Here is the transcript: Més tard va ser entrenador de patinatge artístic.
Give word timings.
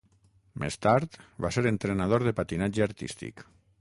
Més 0.61 0.77
tard 0.85 1.19
va 1.47 1.51
ser 1.57 1.65
entrenador 1.73 2.27
de 2.29 2.35
patinatge 2.41 2.87
artístic. 2.87 3.45